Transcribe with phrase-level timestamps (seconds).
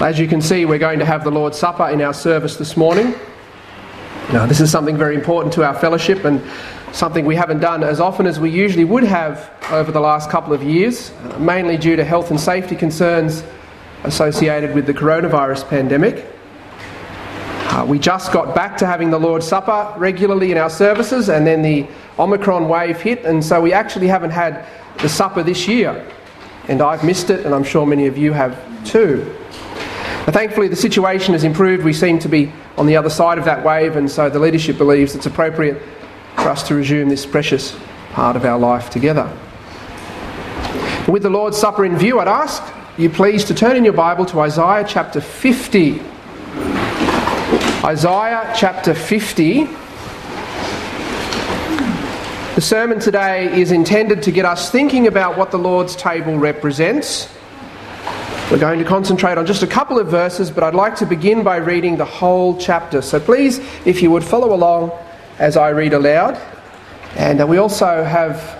[0.00, 2.74] As you can see, we're going to have the Lord's Supper in our service this
[2.74, 3.14] morning.
[4.32, 6.42] Now, this is something very important to our fellowship and
[6.90, 10.54] something we haven't done as often as we usually would have over the last couple
[10.54, 13.44] of years, mainly due to health and safety concerns
[14.04, 16.24] associated with the coronavirus pandemic.
[17.68, 21.46] Uh, we just got back to having the Lord's Supper regularly in our services, and
[21.46, 21.86] then the
[22.18, 24.66] Omicron wave hit, and so we actually haven't had
[25.00, 26.10] the supper this year.
[26.68, 29.36] And I've missed it, and I'm sure many of you have too.
[30.32, 31.84] Thankfully, the situation has improved.
[31.84, 34.78] We seem to be on the other side of that wave, and so the leadership
[34.78, 35.82] believes it's appropriate
[36.36, 37.76] for us to resume this precious
[38.12, 39.24] part of our life together.
[41.08, 42.62] With the Lord's Supper in view, I'd ask
[42.96, 46.00] you please to turn in your Bible to Isaiah chapter 50.
[47.84, 49.64] Isaiah chapter 50.
[52.54, 57.28] The sermon today is intended to get us thinking about what the Lord's table represents
[58.50, 61.44] we're going to concentrate on just a couple of verses, but I'd like to begin
[61.44, 63.00] by reading the whole chapter.
[63.00, 64.90] So please, if you would follow along
[65.38, 66.36] as I read aloud.
[67.14, 68.58] And uh, we also have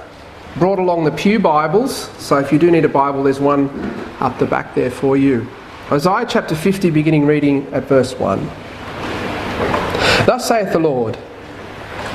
[0.57, 3.69] brought along the Pew Bibles, so if you do need a Bible, there's one
[4.21, 5.49] up the back there for you.
[5.91, 8.47] Isaiah chapter 50, beginning reading at verse 1.
[10.25, 11.17] Thus saith the Lord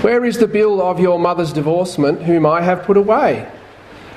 [0.01, 3.51] Where is the bill of your mother's divorcement, whom I have put away?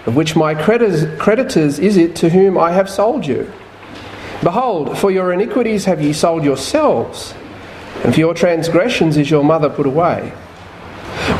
[0.07, 3.53] Of which my creditors is it to whom I have sold you.
[4.43, 7.35] Behold, for your iniquities have ye sold yourselves,
[8.05, 10.33] and for your transgressions is your mother put away.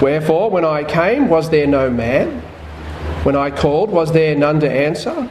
[0.03, 2.41] Wherefore, when I came, was there no man?
[3.23, 5.29] When I called, was there none to answer?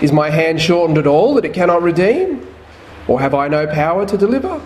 [0.00, 2.46] Is my hand shortened at all that it cannot redeem?
[3.06, 4.60] Or have I no power to deliver?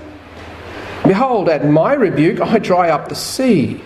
[1.04, 3.82] Behold, at my rebuke I dry up the sea.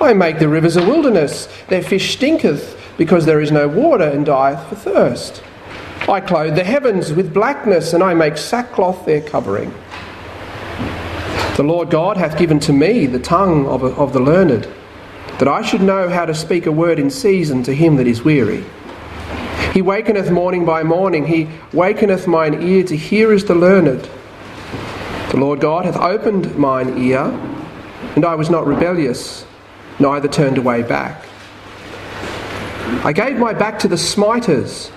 [0.00, 1.48] I make the rivers a wilderness.
[1.68, 5.42] Their fish stinketh because there is no water and dieth for thirst.
[6.06, 9.72] I clothe the heavens with blackness, and I make sackcloth their covering.
[11.56, 14.68] The Lord God hath given to me the tongue of, of the learned,
[15.38, 18.22] that I should know how to speak a word in season to him that is
[18.22, 18.64] weary.
[19.72, 24.08] He wakeneth morning by morning, he wakeneth mine ear to hear as the learned.
[25.30, 27.26] The Lord God hath opened mine ear,
[28.16, 29.44] and I was not rebellious,
[30.00, 31.27] neither turned away back.
[33.04, 34.90] I gave my back to the smiters,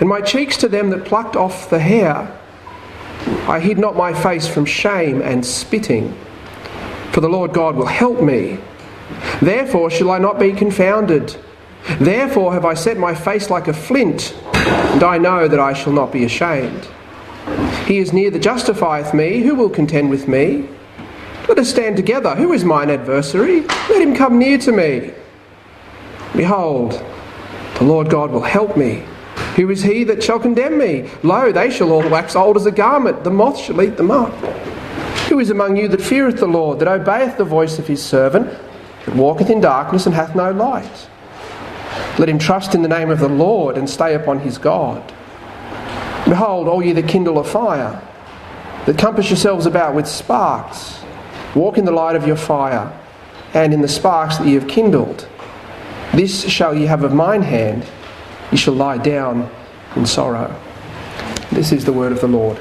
[0.00, 2.34] and my cheeks to them that plucked off the hair.
[3.48, 6.16] I hid not my face from shame and spitting,
[7.12, 8.58] for the Lord God will help me.
[9.42, 11.36] Therefore shall I not be confounded.
[12.00, 15.92] Therefore have I set my face like a flint, and I know that I shall
[15.92, 16.88] not be ashamed.
[17.86, 19.40] He is near that justifieth me.
[19.40, 20.68] Who will contend with me?
[21.48, 22.34] Let us stand together.
[22.34, 23.62] Who is mine adversary?
[23.62, 25.12] Let him come near to me.
[26.38, 26.92] Behold,
[27.78, 29.02] the Lord God will help me.
[29.56, 31.10] Who is he that shall condemn me?
[31.24, 34.32] Lo, they shall all wax old as a garment, the moth shall eat them up.
[35.28, 38.56] Who is among you that feareth the Lord, that obeyeth the voice of his servant,
[39.04, 41.08] that walketh in darkness and hath no light?
[42.20, 45.02] Let him trust in the name of the Lord and stay upon his God.
[46.24, 48.00] Behold, all ye that kindle a fire,
[48.86, 51.00] that compass yourselves about with sparks,
[51.56, 52.96] walk in the light of your fire,
[53.54, 55.27] and in the sparks that ye have kindled.
[56.12, 57.86] This shall ye have of mine hand,
[58.50, 59.50] ye shall lie down
[59.96, 60.54] in sorrow.
[61.52, 62.58] This is the word of the Lord.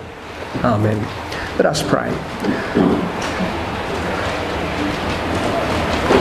[0.63, 0.97] Amen.
[1.57, 2.09] Let us pray.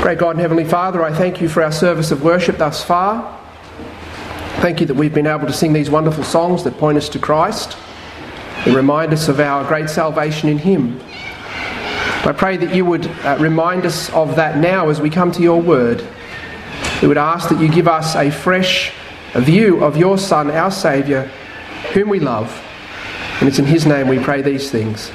[0.02, 3.36] Great God and Heavenly Father, I thank you for our service of worship thus far.
[4.60, 7.18] Thank you that we've been able to sing these wonderful songs that point us to
[7.18, 7.76] Christ
[8.64, 11.00] and remind us of our great salvation in Him.
[12.24, 15.42] I pray that you would uh, remind us of that now as we come to
[15.42, 16.06] your word.
[17.02, 18.92] We would ask that you give us a fresh
[19.34, 21.24] view of your Son, our Saviour,
[21.92, 22.62] whom we love.
[23.38, 25.12] And it's in His name we pray these things.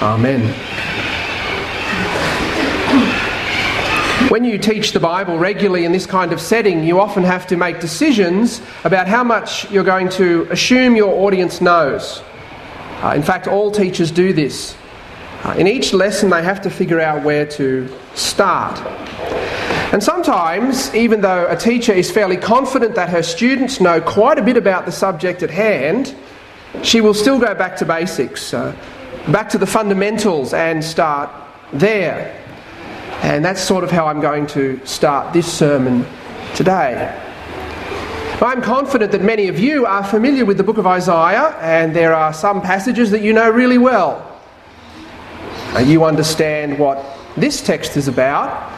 [0.00, 0.40] Amen.
[4.30, 7.56] When you teach the Bible regularly in this kind of setting, you often have to
[7.56, 12.22] make decisions about how much you're going to assume your audience knows.
[13.02, 14.74] Uh, in fact, all teachers do this.
[15.42, 18.78] Uh, in each lesson, they have to figure out where to start.
[19.92, 24.42] And sometimes, even though a teacher is fairly confident that her students know quite a
[24.42, 26.14] bit about the subject at hand,
[26.84, 28.76] she will still go back to basics, uh,
[29.32, 31.28] back to the fundamentals, and start
[31.72, 32.36] there.
[33.22, 36.06] And that's sort of how I'm going to start this sermon
[36.54, 37.12] today.
[38.40, 42.14] I'm confident that many of you are familiar with the book of Isaiah, and there
[42.14, 44.40] are some passages that you know really well.
[45.84, 47.04] You understand what
[47.36, 48.72] this text is about,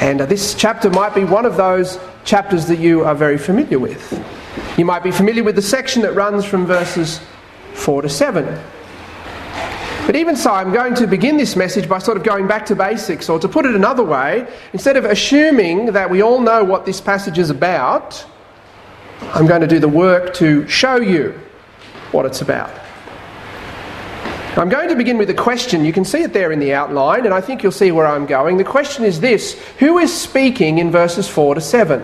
[0.00, 3.78] and uh, this chapter might be one of those chapters that you are very familiar
[3.78, 4.24] with.
[4.78, 7.20] You might be familiar with the section that runs from verses
[7.74, 8.44] 4 to 7.
[10.06, 12.74] But even so, I'm going to begin this message by sort of going back to
[12.74, 16.86] basics, or to put it another way, instead of assuming that we all know what
[16.86, 18.24] this passage is about,
[19.34, 21.38] I'm going to do the work to show you
[22.10, 22.79] what it's about.
[24.56, 25.84] I'm going to begin with a question.
[25.84, 28.26] You can see it there in the outline, and I think you'll see where I'm
[28.26, 28.56] going.
[28.56, 32.02] The question is this Who is speaking in verses 4 to 7?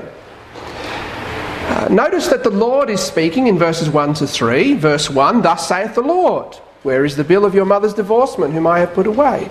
[0.56, 4.75] Uh, notice that the Lord is speaking in verses 1 to 3.
[4.75, 6.54] Verse 1 Thus saith the Lord,
[6.84, 9.50] Where is the bill of your mother's divorcement, whom I have put away?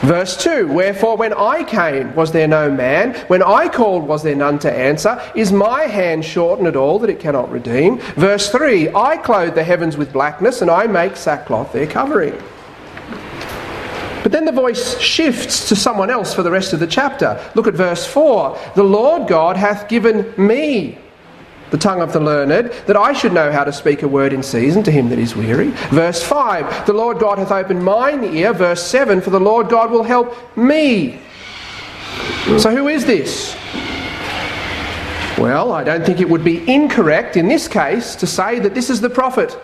[0.00, 3.14] Verse 2 Wherefore, when I came, was there no man?
[3.28, 5.20] When I called, was there none to answer?
[5.34, 7.98] Is my hand shortened at all that it cannot redeem?
[8.16, 12.40] Verse 3 I clothe the heavens with blackness, and I make sackcloth their covering.
[14.22, 17.40] But then the voice shifts to someone else for the rest of the chapter.
[17.54, 20.98] Look at verse 4 The Lord God hath given me
[21.70, 24.42] the tongue of the learned, that I should know how to speak a word in
[24.42, 25.70] season to him that is weary.
[25.90, 28.52] Verse 5 The Lord God hath opened mine ear.
[28.52, 31.20] Verse 7 For the Lord God will help me.
[32.58, 33.56] So, who is this?
[35.38, 38.88] Well, I don't think it would be incorrect in this case to say that this
[38.88, 39.58] is the prophet.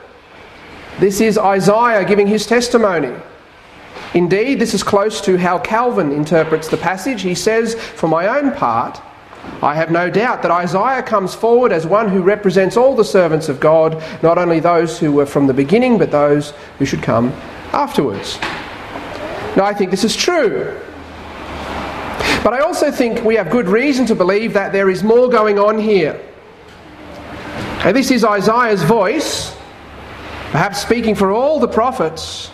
[0.99, 3.15] This is Isaiah giving his testimony.
[4.15, 7.23] Indeed, this is close to how Calvin interprets the passage.
[7.23, 9.01] He says, For my own part,
[9.62, 13.49] I have no doubt that Isaiah comes forward as one who represents all the servants
[13.49, 17.29] of God, not only those who were from the beginning, but those who should come
[17.73, 18.39] afterwards.
[19.56, 20.79] Now, I think this is true.
[22.43, 25.59] But I also think we have good reason to believe that there is more going
[25.59, 26.21] on here.
[27.85, 29.56] And this is Isaiah's voice,
[30.50, 32.50] perhaps speaking for all the prophets,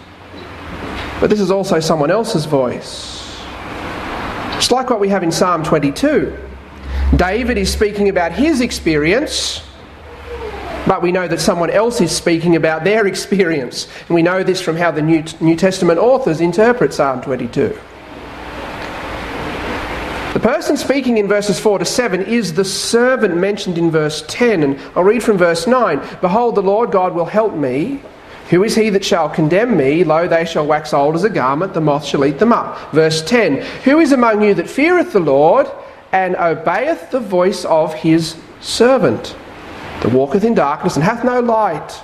[1.21, 3.39] but this is also someone else's voice.
[4.57, 6.48] It's like what we have in Psalm 22.
[7.17, 9.63] David is speaking about his experience,
[10.87, 13.89] but we know that someone else is speaking about their experience.
[14.07, 17.79] And we know this from how the New, New Testament authors interpret Psalm 22.
[20.35, 24.63] The person speaking in verses 4 to 7 is the servant mentioned in verse 10.
[24.63, 28.03] And I'll read from verse 9 Behold, the Lord God will help me.
[28.51, 30.05] Who is he that shall condemn me?
[30.05, 32.93] Lo, they shall wax old as a garment, the moth shall eat them up.
[32.93, 35.67] Verse 10 Who is among you that feareth the Lord?
[36.13, 39.37] And obeyeth the voice of his servant,
[40.01, 42.01] that walketh in darkness and hath no light.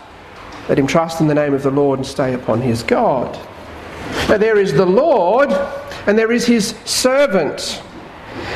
[0.68, 3.38] Let him trust in the name of the Lord and stay upon his God.
[4.28, 5.50] Now there is the Lord
[6.06, 7.82] and there is his servant.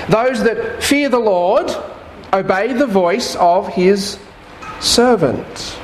[0.08, 1.70] Those that fear the Lord
[2.32, 4.18] obey the voice of his
[4.80, 5.78] servant.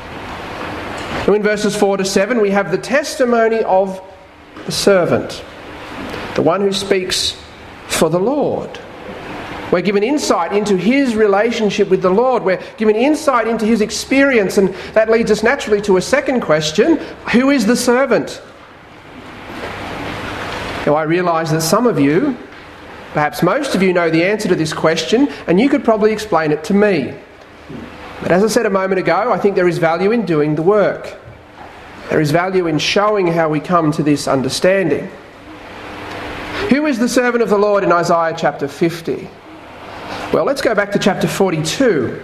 [1.26, 4.00] Now in verses 4 to 7, we have the testimony of
[4.66, 5.44] the servant,
[6.34, 7.36] the one who speaks
[7.86, 8.78] for the Lord.
[9.72, 12.44] We're given insight into his relationship with the Lord.
[12.44, 16.96] We're given insight into his experience, and that leads us naturally to a second question
[17.32, 18.42] Who is the servant?
[20.86, 22.36] Now, I realise that some of you,
[23.14, 26.52] perhaps most of you, know the answer to this question, and you could probably explain
[26.52, 27.14] it to me.
[28.20, 30.62] But as I said a moment ago, I think there is value in doing the
[30.62, 31.16] work.
[32.10, 35.10] There is value in showing how we come to this understanding.
[36.68, 39.28] Who is the servant of the Lord in Isaiah chapter 50?
[40.34, 42.20] Well, let's go back to chapter 42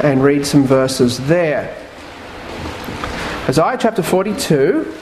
[0.00, 1.74] and read some verses there.
[3.48, 4.94] Isaiah chapter 42,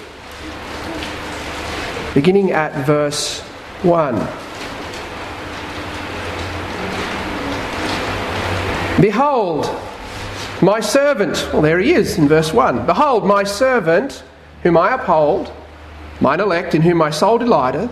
[2.15, 3.41] beginning at verse
[3.83, 4.15] 1.
[9.03, 9.67] Behold,
[10.63, 12.87] my servant, well, there he is in verse 1.
[12.87, 14.23] Behold, my servant,
[14.63, 15.53] whom I uphold,
[16.21, 17.91] mine elect, in whom my soul delighteth.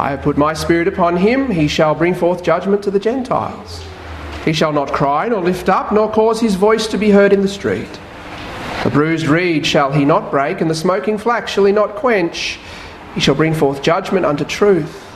[0.00, 3.84] I have put my spirit upon him, he shall bring forth judgment to the Gentiles.
[4.46, 7.42] He shall not cry, nor lift up, nor cause his voice to be heard in
[7.42, 8.00] the street.
[8.82, 12.58] The bruised reed shall he not break, and the smoking flax shall he not quench.
[13.14, 15.06] He shall bring forth judgment unto truth.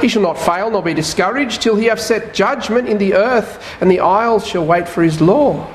[0.00, 3.60] He shall not fail nor be discouraged till he have set judgment in the earth,
[3.80, 5.68] and the isles shall wait for his law.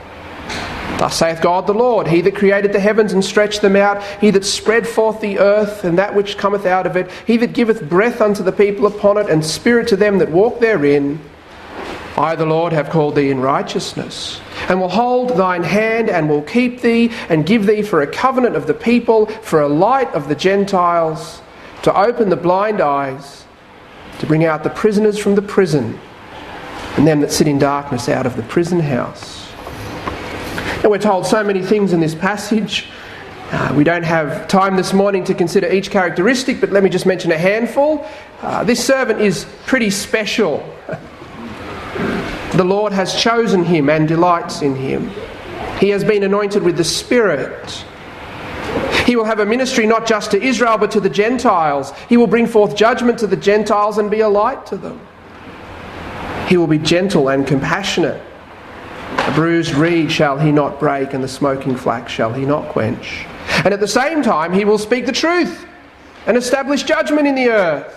[0.97, 4.31] Thus saith God the Lord, He that created the heavens and stretched them out, He
[4.31, 7.87] that spread forth the earth and that which cometh out of it, He that giveth
[7.87, 11.19] breath unto the people upon it, and spirit to them that walk therein.
[12.17, 16.41] I, the Lord, have called thee in righteousness, and will hold thine hand, and will
[16.41, 20.27] keep thee, and give thee for a covenant of the people, for a light of
[20.27, 21.41] the Gentiles,
[21.83, 23.45] to open the blind eyes,
[24.17, 25.99] to bring out the prisoners from the prison,
[26.95, 29.36] and them that sit in darkness out of the prison house
[30.83, 32.87] and we're told so many things in this passage.
[33.51, 37.05] Uh, we don't have time this morning to consider each characteristic, but let me just
[37.05, 38.05] mention a handful.
[38.41, 40.57] Uh, this servant is pretty special.
[42.53, 45.09] the Lord has chosen him and delights in him.
[45.79, 47.85] He has been anointed with the Spirit.
[49.05, 51.93] He will have a ministry not just to Israel but to the Gentiles.
[52.09, 54.99] He will bring forth judgment to the Gentiles and be a light to them.
[56.47, 58.21] He will be gentle and compassionate.
[59.27, 63.25] A bruised reed shall he not break, and the smoking flax shall he not quench.
[63.65, 65.65] And at the same time, he will speak the truth
[66.25, 67.93] and establish judgment in the earth.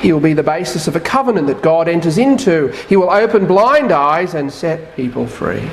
[0.00, 2.68] He will be the basis of a covenant that God enters into.
[2.88, 5.68] He will open blind eyes and set people free.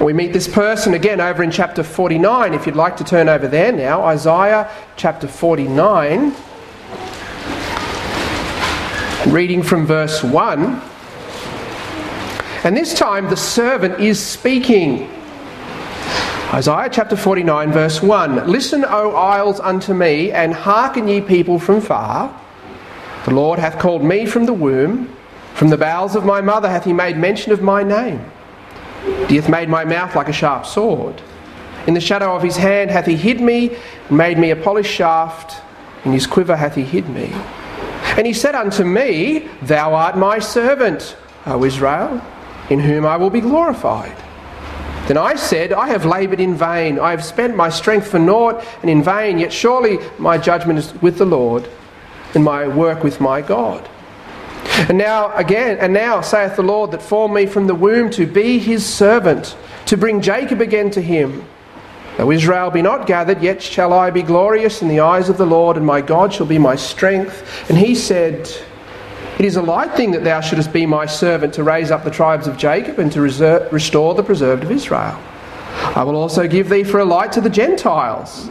[0.00, 2.54] We meet this person again over in chapter 49.
[2.54, 6.32] If you'd like to turn over there now, Isaiah chapter 49.
[9.26, 10.80] Reading from verse 1.
[12.64, 15.08] And this time the servant is speaking.
[16.52, 21.80] Isaiah chapter 49, verse 1 Listen, O isles, unto me, and hearken, ye people from
[21.80, 22.34] far.
[23.26, 25.14] The Lord hath called me from the womb,
[25.54, 28.24] from the bowels of my mother hath he made mention of my name.
[29.28, 31.22] He hath made my mouth like a sharp sword.
[31.86, 33.76] In the shadow of his hand hath he hid me,
[34.08, 35.62] and made me a polished shaft.
[36.04, 37.30] In his quiver hath he hid me.
[38.16, 42.20] And he said unto me, Thou art my servant, O Israel,
[42.70, 44.16] in whom I will be glorified.
[45.06, 46.98] Then I said, I have laboured in vain.
[46.98, 50.92] I have spent my strength for naught and in vain, yet surely my judgment is
[51.00, 51.66] with the Lord,
[52.34, 53.88] and my work with my God.
[54.88, 58.26] And now again, and now saith the Lord that formed me from the womb to
[58.26, 59.56] be his servant,
[59.86, 61.44] to bring Jacob again to him.
[62.18, 65.46] Though Israel be not gathered, yet shall I be glorious in the eyes of the
[65.46, 67.70] Lord, and my God shall be my strength.
[67.70, 68.50] And he said,
[69.38, 72.10] It is a light thing that thou shouldest be my servant to raise up the
[72.10, 75.16] tribes of Jacob and to reserve, restore the preserved of Israel.
[75.94, 78.50] I will also give thee for a light to the Gentiles,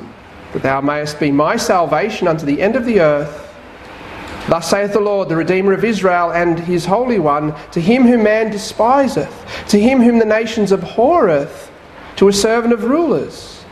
[0.54, 3.44] that thou mayest be my salvation unto the end of the earth.
[4.48, 8.24] Thus saith the Lord, the Redeemer of Israel and his Holy One, to him whom
[8.24, 11.70] man despiseth, to him whom the nations abhorreth,
[12.16, 13.66] to a servant of rulers.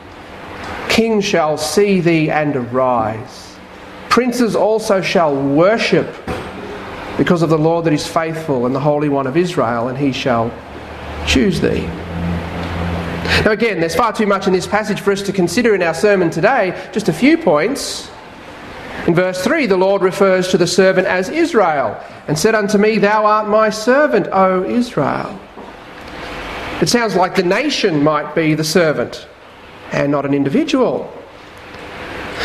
[0.89, 3.55] Kings shall see thee and arise.
[4.09, 6.13] Princes also shall worship
[7.17, 10.11] because of the Lord that is faithful and the Holy One of Israel, and he
[10.11, 10.51] shall
[11.27, 11.87] choose thee.
[13.43, 15.93] Now, again, there's far too much in this passage for us to consider in our
[15.93, 16.89] sermon today.
[16.91, 18.09] Just a few points.
[19.07, 22.97] In verse 3, the Lord refers to the servant as Israel and said unto me,
[22.97, 25.39] Thou art my servant, O Israel.
[26.81, 29.27] It sounds like the nation might be the servant
[29.91, 31.11] and not an individual.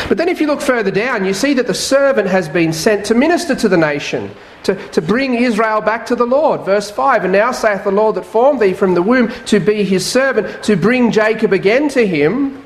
[0.09, 3.07] But then, if you look further down, you see that the servant has been sent
[3.07, 4.31] to minister to the nation,
[4.65, 6.63] to, to bring Israel back to the Lord.
[6.63, 9.85] Verse 5 And now saith the Lord that formed thee from the womb to be
[9.85, 12.63] his servant, to bring Jacob again to him.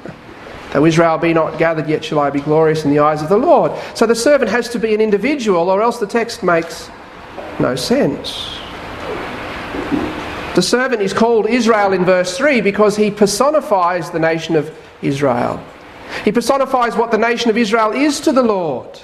[0.72, 3.38] Though Israel be not gathered, yet shall I be glorious in the eyes of the
[3.38, 3.72] Lord.
[3.94, 6.90] So the servant has to be an individual, or else the text makes
[7.60, 8.58] no sense.
[10.54, 15.62] The servant is called Israel in verse 3 because he personifies the nation of Israel.
[16.24, 19.00] He personifies what the nation of Israel is to the Lord.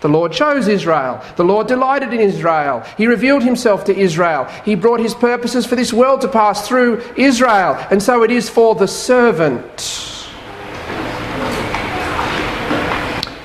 [0.00, 1.24] The Lord chose Israel.
[1.36, 2.84] The Lord delighted in Israel.
[2.98, 4.44] He revealed himself to Israel.
[4.64, 7.76] He brought his purposes for this world to pass through Israel.
[7.90, 9.64] And so it is for the servant.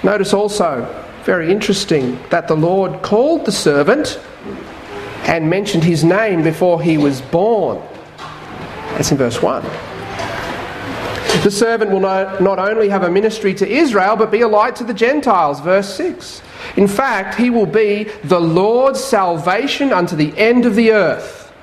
[0.04, 0.86] Notice also,
[1.24, 4.20] very interesting, that the Lord called the servant
[5.28, 7.82] and mentioned his name before he was born.
[8.98, 9.89] That's in verse 1.
[11.44, 14.84] The servant will not only have a ministry to Israel, but be a light to
[14.84, 15.60] the Gentiles.
[15.62, 16.42] Verse 6.
[16.76, 21.54] In fact, he will be the Lord's salvation unto the end of the earth.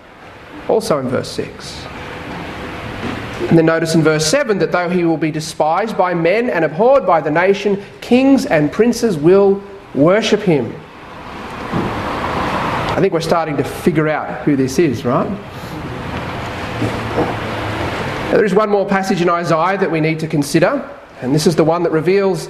[0.69, 1.85] Also in verse 6.
[3.49, 6.65] And then notice in verse 7 that though he will be despised by men and
[6.65, 9.63] abhorred by the nation, kings and princes will
[9.95, 10.75] worship him.
[12.91, 15.29] I think we're starting to figure out who this is, right?
[18.31, 20.89] There is one more passage in Isaiah that we need to consider,
[21.23, 22.49] and this is the one that reveals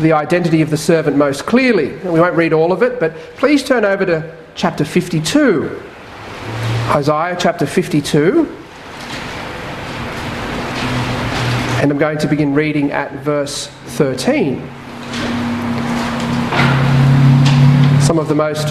[0.00, 1.94] the identity of the servant most clearly.
[1.98, 5.82] We won't read all of it, but please turn over to chapter 52.
[6.88, 8.48] Isaiah chapter 52.
[11.80, 14.58] And I'm going to begin reading at verse 13.
[18.00, 18.68] Some of the most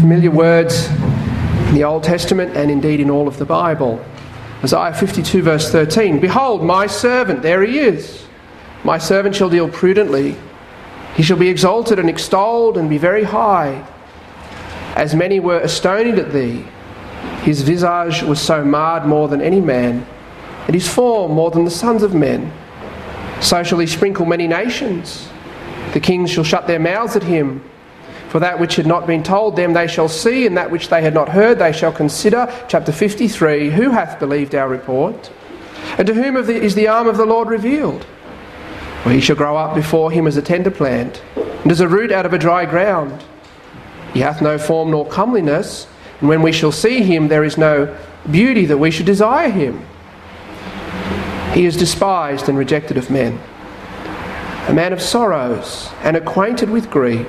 [0.00, 0.88] familiar words
[1.68, 4.04] in the Old Testament and indeed in all of the Bible.
[4.62, 8.26] Isaiah 52, verse 13 Behold, my servant, there he is.
[8.84, 10.36] My servant shall deal prudently.
[11.14, 13.86] He shall be exalted and extolled and be very high.
[14.96, 16.64] As many were astonied at thee,
[17.42, 20.06] his visage was so marred more than any man
[20.66, 22.52] and his form more than the sons of men.
[23.40, 25.28] So shall he sprinkle many nations.
[25.92, 27.68] The kings shall shut their mouths at him.
[28.32, 31.02] For that which had not been told them they shall see, and that which they
[31.02, 32.50] had not heard they shall consider.
[32.66, 35.30] Chapter 53 Who hath believed our report?
[35.98, 38.06] And to whom is the arm of the Lord revealed?
[39.04, 42.10] Well, he shall grow up before him as a tender plant, and as a root
[42.10, 43.22] out of a dry ground.
[44.14, 45.86] He hath no form nor comeliness,
[46.20, 47.94] and when we shall see him, there is no
[48.30, 49.84] beauty that we should desire him.
[51.52, 53.38] He is despised and rejected of men,
[54.68, 57.28] a man of sorrows and acquainted with grief.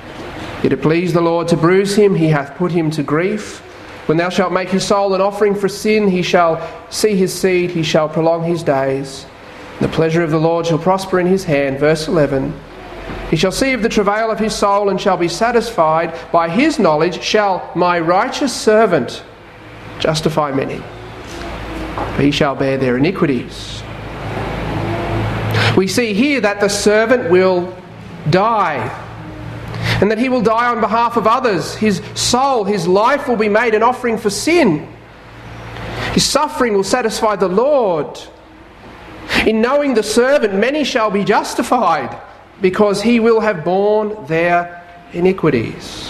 [0.63, 3.59] It pleased the Lord to bruise him, he hath put him to grief.
[4.07, 7.71] When thou shalt make his soul an offering for sin, he shall see his seed,
[7.71, 9.25] he shall prolong his days.
[9.79, 11.79] The pleasure of the Lord shall prosper in his hand.
[11.79, 12.53] Verse 11.
[13.31, 16.13] He shall see of the travail of his soul and shall be satisfied.
[16.31, 19.23] By his knowledge shall my righteous servant
[19.99, 20.81] justify many,
[22.15, 23.81] for he shall bear their iniquities.
[25.75, 27.75] We see here that the servant will
[28.29, 29.00] die
[30.01, 31.75] and that he will die on behalf of others.
[31.75, 34.91] His soul, his life will be made an offering for sin.
[36.13, 38.19] His suffering will satisfy the Lord.
[39.45, 42.19] In knowing the servant, many shall be justified
[42.61, 46.07] because he will have borne their iniquities.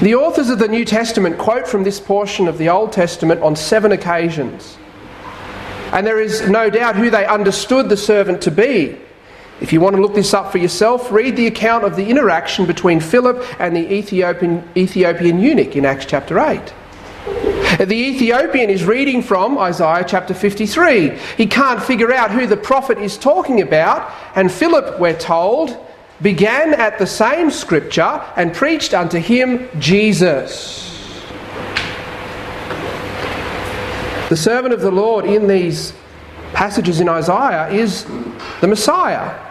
[0.00, 3.56] The authors of the New Testament quote from this portion of the Old Testament on
[3.56, 4.78] seven occasions.
[5.92, 8.96] And there is no doubt who they understood the servant to be.
[9.60, 12.64] If you want to look this up for yourself, read the account of the interaction
[12.64, 16.72] between Philip and the Ethiopian, Ethiopian eunuch in Acts chapter 8.
[17.78, 21.18] The Ethiopian is reading from Isaiah chapter 53.
[21.36, 25.76] He can't figure out who the prophet is talking about, and Philip, we're told,
[26.22, 30.84] began at the same scripture and preached unto him Jesus.
[34.28, 35.92] The servant of the Lord in these
[36.52, 38.04] passages in Isaiah is
[38.60, 39.47] the Messiah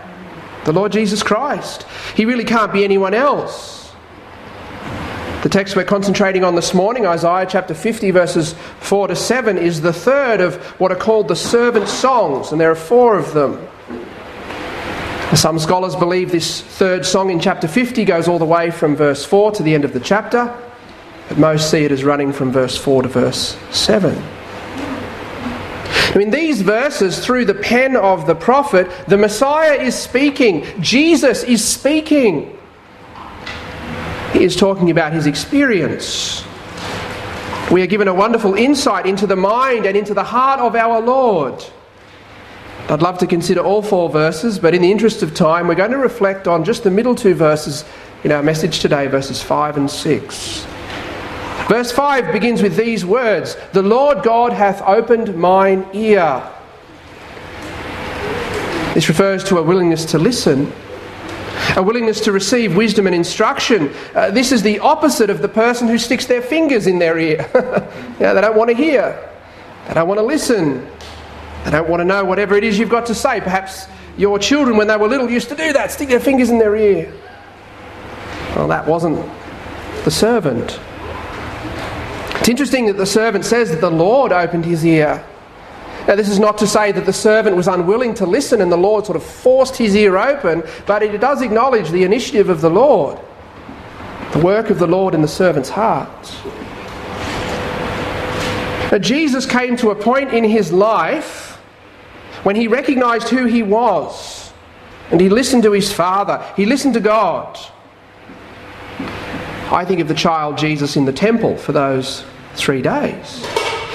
[0.68, 1.84] the Lord Jesus Christ.
[2.14, 3.90] He really can't be anyone else.
[5.42, 9.80] The text we're concentrating on this morning, Isaiah chapter 50, verses 4 to 7, is
[9.80, 13.66] the third of what are called the servant songs, and there are four of them.
[15.36, 19.24] Some scholars believe this third song in chapter 50 goes all the way from verse
[19.24, 20.54] 4 to the end of the chapter,
[21.30, 24.37] but most see it as running from verse 4 to verse 7.
[26.16, 30.66] In these verses, through the pen of the prophet, the Messiah is speaking.
[30.82, 32.58] Jesus is speaking.
[34.34, 36.44] He is talking about his experience.
[37.72, 41.02] We are given a wonderful insight into the mind and into the heart of our
[41.02, 41.64] Lord.
[42.90, 45.92] I'd love to consider all four verses, but in the interest of time, we're going
[45.92, 47.84] to reflect on just the middle two verses
[48.24, 50.77] in our message today, verses 5 and 6.
[51.68, 56.50] Verse 5 begins with these words The Lord God hath opened mine ear.
[58.94, 60.72] This refers to a willingness to listen,
[61.76, 63.94] a willingness to receive wisdom and instruction.
[64.16, 67.48] Uh, this is the opposite of the person who sticks their fingers in their ear.
[68.20, 69.30] yeah, they don't want to hear,
[69.88, 70.88] they don't want to listen,
[71.66, 73.42] they don't want to know whatever it is you've got to say.
[73.42, 76.58] Perhaps your children, when they were little, used to do that stick their fingers in
[76.58, 77.14] their ear.
[78.56, 79.24] Well, that wasn't
[80.06, 80.80] the servant.
[82.40, 85.26] It's interesting that the servant says that the Lord opened his ear.
[86.08, 88.78] Now, this is not to say that the servant was unwilling to listen and the
[88.78, 92.70] Lord sort of forced his ear open, but it does acknowledge the initiative of the
[92.70, 93.20] Lord,
[94.32, 96.34] the work of the Lord in the servant's heart.
[98.90, 101.58] Now, Jesus came to a point in his life
[102.44, 104.54] when he recognized who he was
[105.12, 107.60] and he listened to his Father, he listened to God.
[109.72, 112.24] I think of the child Jesus in the temple for those
[112.56, 113.46] three days.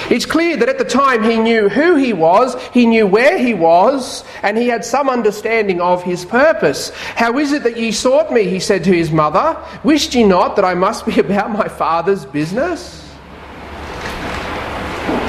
[0.09, 3.53] It's clear that at the time he knew who he was, he knew where he
[3.53, 6.91] was, and he had some understanding of his purpose.
[7.15, 8.43] How is it that ye sought me?
[8.43, 9.57] He said to his mother.
[9.83, 12.99] Wished ye not that I must be about my father's business?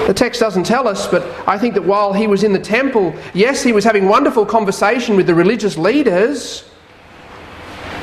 [0.07, 3.15] The text doesn't tell us, but I think that while he was in the temple,
[3.33, 6.69] yes, he was having wonderful conversation with the religious leaders,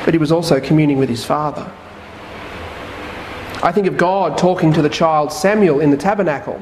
[0.04, 1.70] but he was also communing with his father.
[3.62, 6.60] I think of God talking to the child Samuel in the tabernacle.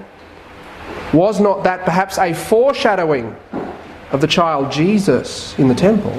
[1.14, 3.34] Was not that perhaps a foreshadowing
[4.12, 6.12] of the child Jesus in the temple?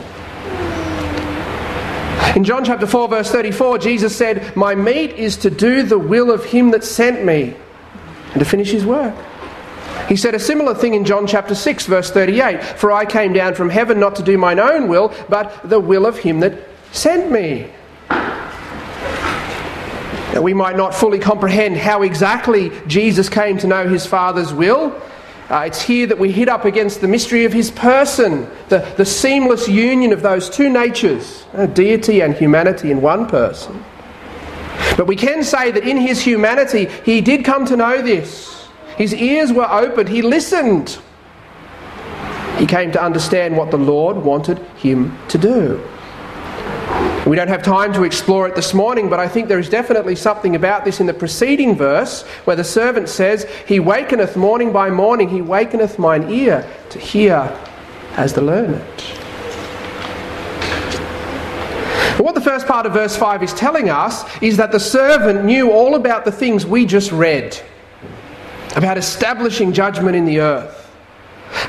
[2.36, 6.32] In John chapter 4, verse 34, Jesus said, My meat is to do the will
[6.32, 7.54] of him that sent me
[8.32, 9.14] and to finish his work.
[10.08, 13.54] He said a similar thing in John chapter 6, verse 38 For I came down
[13.54, 16.58] from heaven not to do mine own will, but the will of him that
[16.92, 17.70] sent me.
[20.40, 24.96] We might not fully comprehend how exactly Jesus came to know his Father's will.
[25.50, 29.06] Uh, it's here that we hit up against the mystery of his person, the, the
[29.06, 33.84] seamless union of those two natures, uh, deity and humanity in one person.
[34.96, 38.70] But we can say that in his humanity, he did come to know this.
[38.96, 40.98] His ears were opened, he listened.
[42.58, 45.84] He came to understand what the Lord wanted him to do.
[47.26, 50.16] We don't have time to explore it this morning, but I think there is definitely
[50.16, 54.90] something about this in the preceding verse where the servant says, He wakeneth morning by
[54.90, 57.56] morning, He wakeneth mine ear to hear
[58.14, 58.82] as the learned.
[62.20, 65.72] What the first part of verse 5 is telling us is that the servant knew
[65.72, 67.60] all about the things we just read
[68.76, 70.92] about establishing judgment in the earth,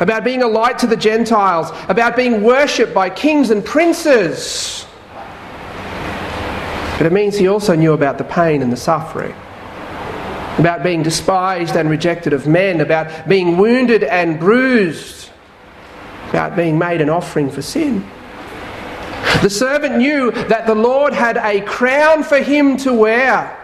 [0.01, 4.87] about being a light to the Gentiles, about being worshipped by kings and princes
[7.03, 9.35] but it means he also knew about the pain and the suffering,
[10.57, 15.29] about being despised and rejected of men, about being wounded and bruised,
[16.31, 18.09] about being made an offering for sin.
[19.43, 23.59] The servant knew that the Lord had a crown for him to wear,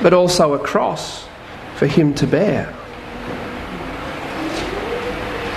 [0.00, 1.26] but also a cross
[1.74, 2.66] for him to bear.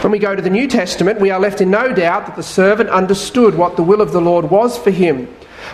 [0.01, 2.41] When we go to the New Testament, we are left in no doubt that the
[2.41, 5.27] servant understood what the will of the Lord was for him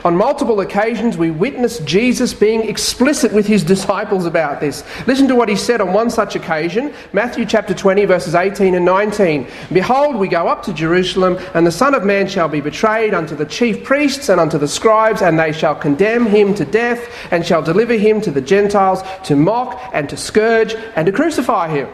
[0.03, 4.83] on multiple occasions, we witness Jesus being explicit with his disciples about this.
[5.07, 8.85] Listen to what he said on one such occasion Matthew chapter 20, verses 18 and
[8.85, 9.47] 19.
[9.71, 13.35] Behold, we go up to Jerusalem, and the Son of Man shall be betrayed unto
[13.35, 17.45] the chief priests and unto the scribes, and they shall condemn him to death, and
[17.45, 21.87] shall deliver him to the Gentiles to mock and to scourge and to crucify him.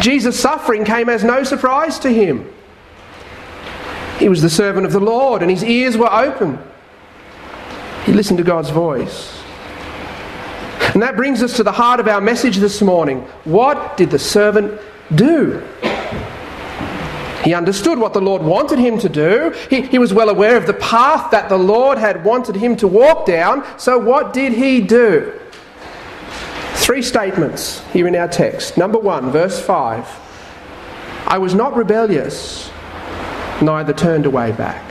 [0.00, 2.53] Jesus' suffering came as no surprise to him.
[4.18, 6.58] He was the servant of the Lord, and his ears were open.
[8.04, 9.42] He listened to God's voice.
[10.92, 13.22] And that brings us to the heart of our message this morning.
[13.44, 14.80] What did the servant
[15.14, 15.60] do?
[17.42, 19.54] He understood what the Lord wanted him to do.
[19.68, 22.88] He, he, was well aware of the path that the Lord had wanted him to
[22.88, 23.66] walk down.
[23.78, 25.38] So, what did he do?
[26.74, 28.78] Three statements here in our text.
[28.78, 30.06] Number one, verse 5
[31.26, 32.70] I was not rebellious
[33.64, 34.82] neither turned away back.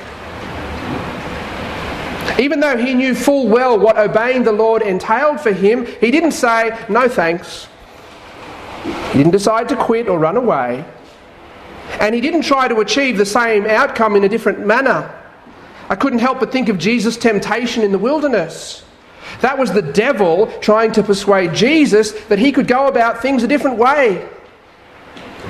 [2.39, 6.31] Even though he knew full well what obeying the Lord entailed for him, he didn't
[6.31, 7.67] say, No thanks.
[8.83, 10.83] He didn't decide to quit or run away.
[11.99, 15.13] And he didn't try to achieve the same outcome in a different manner.
[15.89, 18.83] I couldn't help but think of Jesus' temptation in the wilderness.
[19.41, 23.47] That was the devil trying to persuade Jesus that he could go about things a
[23.47, 24.27] different way.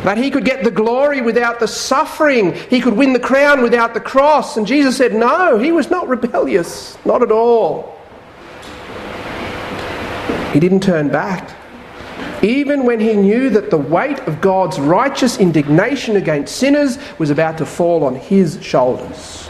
[0.03, 2.53] That he could get the glory without the suffering.
[2.53, 4.57] He could win the crown without the cross.
[4.57, 6.97] And Jesus said, No, he was not rebellious.
[7.05, 7.97] Not at all.
[10.51, 11.55] He didn't turn back.
[12.43, 17.57] Even when he knew that the weight of God's righteous indignation against sinners was about
[17.59, 19.49] to fall on his shoulders.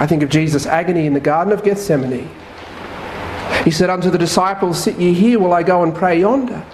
[0.00, 2.30] I think of Jesus' agony in the Garden of Gethsemane.
[3.64, 6.64] He said unto the disciples, Sit ye here while I go and pray yonder.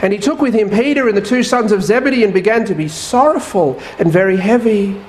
[0.00, 2.74] And he took with him Peter and the two sons of Zebedee and began to
[2.74, 5.00] be sorrowful and very heavy.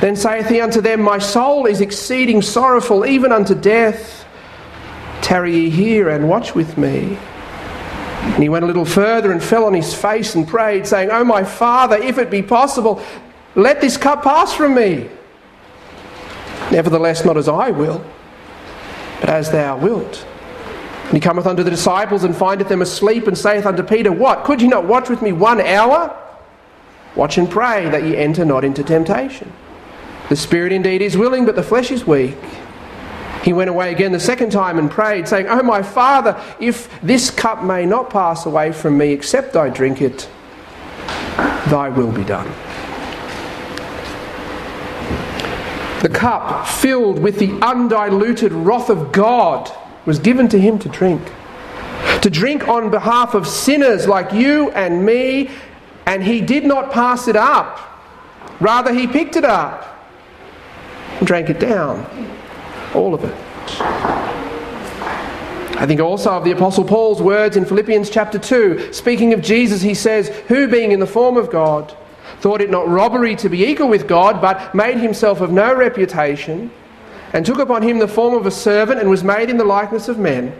[0.00, 4.26] Then saith he unto them, My soul is exceeding sorrowful, even unto death.
[5.22, 7.16] Tarry ye here and watch with me.
[8.20, 11.24] And he went a little further and fell on his face and prayed, saying, O
[11.24, 13.00] my Father, if it be possible,
[13.54, 15.08] let this cup pass from me.
[16.70, 18.04] Nevertheless, not as I will,
[19.20, 20.26] but as thou wilt.
[21.06, 24.44] And he cometh unto the disciples and findeth them asleep, and saith unto Peter, What?
[24.44, 26.16] Could ye not watch with me one hour?
[27.14, 29.52] Watch and pray that ye enter not into temptation.
[30.28, 32.36] The spirit indeed is willing, but the flesh is weak.
[33.44, 37.30] He went away again the second time and prayed, saying, O my Father, if this
[37.30, 40.28] cup may not pass away from me, except I drink it,
[41.68, 42.48] thy will be done.
[46.02, 49.70] The cup filled with the undiluted wrath of God
[50.06, 51.20] was given to him to drink.
[52.22, 55.50] To drink on behalf of sinners like you and me,
[56.06, 57.80] and he did not pass it up.
[58.60, 60.08] Rather, he picked it up
[61.18, 62.06] and drank it down.
[62.94, 63.34] All of it.
[65.78, 68.94] I think also of the Apostle Paul's words in Philippians chapter 2.
[68.94, 71.94] Speaking of Jesus, he says, Who being in the form of God,
[72.40, 76.70] thought it not robbery to be equal with God, but made himself of no reputation
[77.36, 80.08] and took upon him the form of a servant and was made in the likeness
[80.08, 80.58] of men.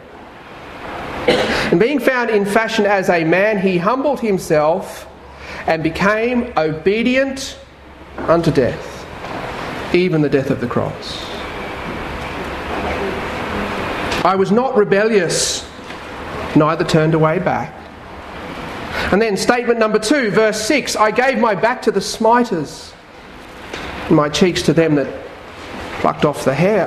[1.26, 5.08] And being found in fashion as a man, he humbled himself
[5.66, 7.58] and became obedient
[8.18, 9.06] unto death,
[9.94, 11.24] even the death of the cross.
[14.22, 15.66] I was not rebellious,
[16.54, 17.72] neither turned away back.
[19.12, 22.92] And then statement number two, verse 6 I gave my back to the smiters,
[24.08, 25.25] and my cheeks to them that
[26.06, 26.86] plucked off the hair.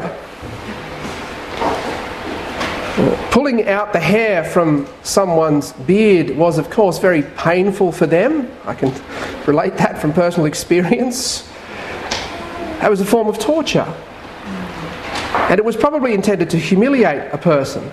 [3.32, 8.50] Pulling out the hair from someone's beard was, of course, very painful for them.
[8.64, 8.94] I can
[9.46, 11.50] relate that from personal experience.
[12.80, 13.94] That was a form of torture.
[15.50, 17.92] And it was probably intended to humiliate a person.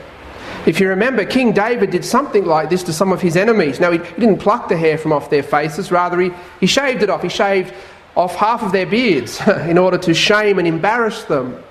[0.65, 3.81] If you remember, King David did something like this to some of his enemies.
[3.81, 7.11] Now, he, didn't pluck the hair from off their faces, rather, he, he shaved it
[7.11, 7.23] off.
[7.23, 7.75] He shaved
[8.17, 11.63] off half of their beards in order to shame and embarrass them.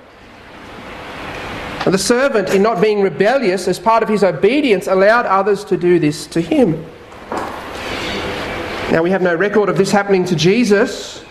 [1.86, 5.78] And the servant, in not being rebellious, as part of his obedience, allowed others to
[5.78, 6.84] do this to him.
[8.92, 11.24] Now, we have no record of this happening to Jesus,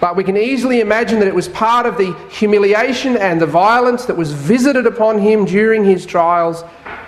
[0.00, 4.04] but we can easily imagine that it was part of the humiliation and the violence
[4.06, 6.62] that was visited upon him during his trials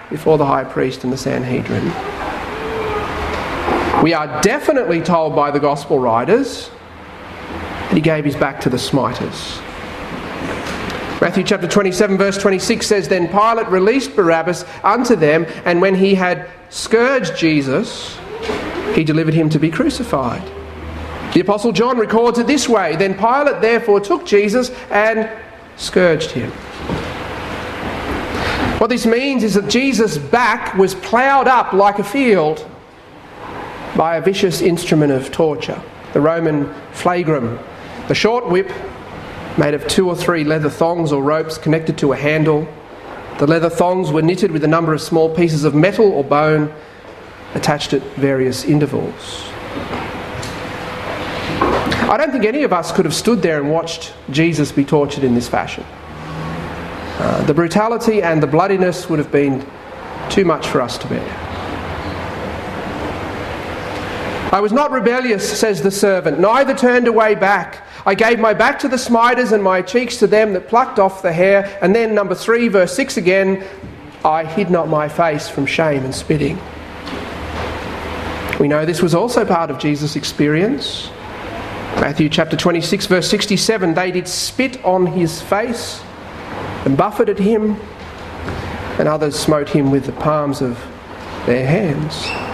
[0.09, 1.85] before the high priest and the Sanhedrin.
[4.03, 6.71] We are definitely told by the gospel writers
[7.89, 9.61] that he gave his back to the smiters.
[11.21, 16.15] Matthew chapter 27, verse 26 says, Then Pilate released Barabbas unto them, and when he
[16.15, 18.17] had scourged Jesus,
[18.95, 20.49] he delivered him to be crucified.
[21.35, 25.29] The Apostle John records it this way Then Pilate therefore took Jesus and
[25.77, 26.51] scourged him.
[28.79, 32.65] What this means is that Jesus' back was ploughed up like a field
[33.97, 37.59] by a vicious instrument of torture, the Roman flagrum,
[38.09, 38.73] the short whip
[39.59, 42.67] made of two or three leather thongs or ropes connected to a handle.
[43.39, 46.73] The leather thongs were knitted with a number of small pieces of metal or bone
[47.55, 49.45] attached at various intervals.
[52.11, 55.25] I don't think any of us could have stood there and watched Jesus be tortured
[55.25, 55.85] in this fashion.
[57.19, 59.67] Uh, the brutality and the bloodiness would have been
[60.31, 61.48] too much for us to bear.
[64.51, 67.87] I was not rebellious, says the servant, neither turned away back.
[68.07, 71.21] I gave my back to the smiters and my cheeks to them that plucked off
[71.21, 71.79] the hair.
[71.83, 73.63] And then, number three, verse six again,
[74.25, 76.59] I hid not my face from shame and spitting.
[78.59, 81.11] We know this was also part of Jesus' experience.
[82.01, 86.03] Matthew chapter 26, verse 67 they did spit on his face
[86.87, 87.77] and buffeted him,
[88.99, 90.79] and others smote him with the palms of
[91.45, 92.48] their hands.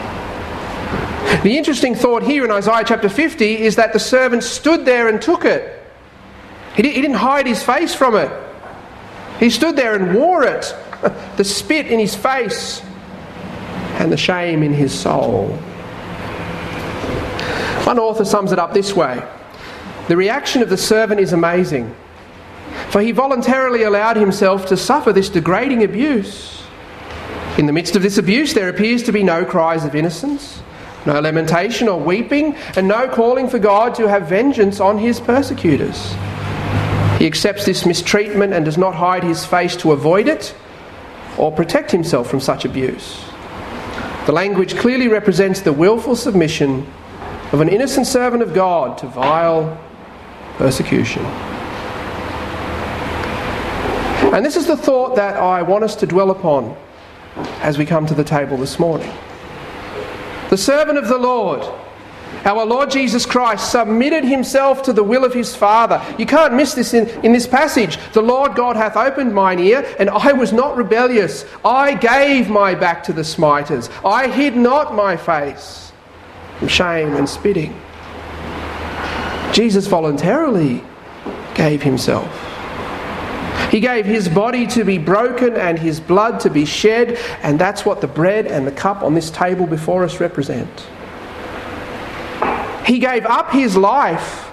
[1.43, 5.21] The interesting thought here in Isaiah chapter 50 is that the servant stood there and
[5.21, 5.83] took it.
[6.77, 8.31] He, didn't hide his face from it,
[9.39, 10.75] he stood there and wore it
[11.37, 12.83] the spit in his face
[13.99, 15.49] and the shame in his soul.
[17.85, 19.23] One author sums it up this way
[20.09, 21.95] The reaction of the servant is amazing,
[22.91, 26.63] for he voluntarily allowed himself to suffer this degrading abuse.
[27.59, 30.61] In the midst of this abuse, there appears to be no cries of innocence
[31.07, 36.15] no lamentation or weeping, and no calling for God to have vengeance on his persecutors.
[37.19, 40.55] He accepts this mistreatment and does not hide his face to avoid it
[41.39, 43.25] or protect himself from such abuse.
[44.27, 46.87] The language clearly represents the willful submission
[47.53, 49.79] of an innocent servant of God to vile
[50.57, 51.25] persecution.
[54.33, 56.77] And this is the thought that I want us to dwell upon
[57.61, 59.13] as we come to the table this morning
[60.55, 61.63] the servant of the Lord,
[62.45, 66.01] our Lord Jesus Christ, submitted himself to the will of his Father.
[66.17, 67.99] You can't miss this in, in this passage.
[68.13, 71.45] The Lord God hath opened mine ear, and I was not rebellious.
[71.65, 73.91] I gave my back to the smiters.
[74.05, 75.91] I hid not my face
[76.61, 77.75] from shame and spitting.
[79.53, 80.85] Jesus voluntarily
[81.57, 82.54] gave himself.
[83.71, 87.85] He gave his body to be broken and his blood to be shed, and that's
[87.85, 90.87] what the bread and the cup on this table before us represent.
[92.87, 94.51] He gave up his life,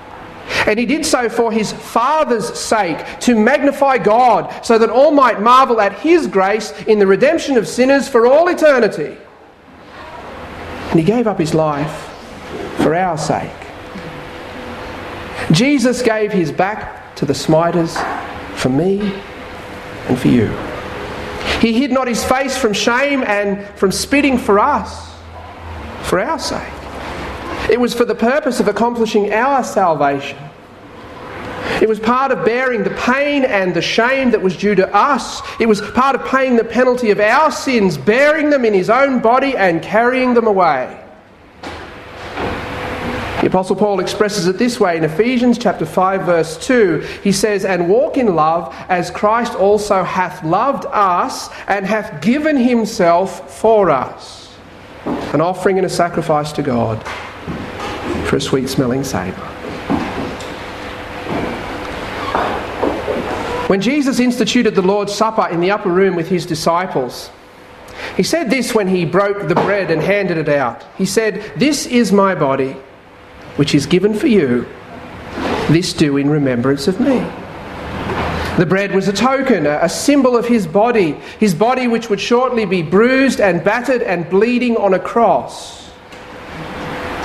[0.65, 5.41] and he did so for his Father's sake, to magnify God, so that all might
[5.41, 9.17] marvel at his grace in the redemption of sinners for all eternity.
[10.89, 12.09] And he gave up his life
[12.77, 13.51] for our sake.
[15.51, 17.97] Jesus gave his back to the smiters
[18.61, 18.99] for me
[20.07, 20.47] and for you.
[21.59, 25.11] He hid not his face from shame and from spitting for us,
[26.03, 26.61] for our sake.
[27.71, 30.37] It was for the purpose of accomplishing our salvation.
[31.81, 35.41] It was part of bearing the pain and the shame that was due to us.
[35.59, 39.19] It was part of paying the penalty of our sins, bearing them in his own
[39.19, 41.00] body and carrying them away.
[43.39, 47.03] The Apostle Paul expresses it this way in Ephesians chapter 5 verse 2.
[47.23, 52.55] He says, "And walk in love as Christ also hath loved us and hath given
[52.55, 54.49] himself for us,
[55.33, 57.03] an offering and a sacrifice to God
[58.25, 59.47] for a sweet smelling savour."
[63.65, 67.31] When Jesus instituted the Lord's Supper in the upper room with his disciples,
[68.17, 70.83] he said this when he broke the bread and handed it out.
[70.97, 72.75] He said, This is my body
[73.55, 74.65] which is given for you,
[75.69, 77.19] this do in remembrance of me.
[78.57, 82.65] The bread was a token, a symbol of his body, his body which would shortly
[82.65, 85.89] be bruised and battered and bleeding on a cross.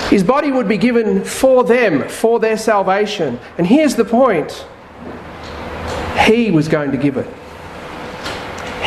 [0.09, 3.41] His body would be given for them, for their salvation.
[3.59, 4.65] And here's the point
[6.27, 7.27] He was going to give it,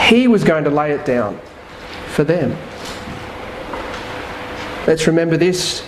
[0.08, 1.40] He was going to lay it down
[2.08, 2.58] for them.
[4.88, 5.84] Let's remember this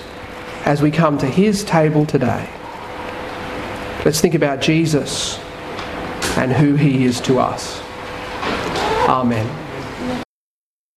[0.66, 2.50] as we come to his table today.
[4.06, 5.38] Let's think about Jesus
[6.38, 7.82] and who he is to us.
[9.08, 9.61] Amen.